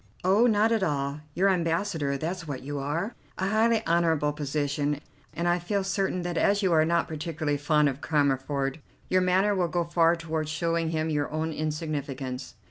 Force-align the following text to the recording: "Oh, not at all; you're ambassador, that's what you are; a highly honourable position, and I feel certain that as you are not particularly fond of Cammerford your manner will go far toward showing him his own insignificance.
"Oh, 0.23 0.47
not 0.47 0.71
at 0.71 0.81
all; 0.81 1.19
you're 1.35 1.47
ambassador, 1.49 2.17
that's 2.17 2.47
what 2.47 2.63
you 2.63 2.79
are; 2.79 3.13
a 3.37 3.47
highly 3.49 3.85
honourable 3.85 4.33
position, 4.33 4.99
and 5.31 5.47
I 5.47 5.59
feel 5.59 5.83
certain 5.83 6.23
that 6.23 6.39
as 6.39 6.63
you 6.63 6.73
are 6.73 6.85
not 6.85 7.07
particularly 7.07 7.59
fond 7.59 7.87
of 7.87 8.01
Cammerford 8.01 8.79
your 9.09 9.21
manner 9.21 9.53
will 9.53 9.67
go 9.67 9.83
far 9.83 10.15
toward 10.15 10.49
showing 10.49 10.89
him 10.89 11.09
his 11.09 11.27
own 11.29 11.53
insignificance. 11.53 12.55